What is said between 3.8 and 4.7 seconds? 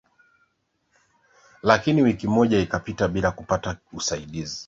usaidizi